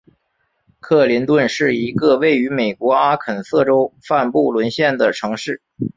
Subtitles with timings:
[0.79, 5.61] 克林顿是一个位于美国阿肯色州范布伦县的城市。